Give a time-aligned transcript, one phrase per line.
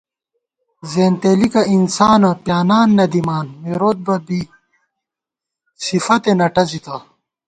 [0.91, 4.39] زېنتېلِکہ انسانہ پیانان نہ دِمان مِروت بہ بی
[5.83, 6.97] سِفَتے نہ ٹَزِتہ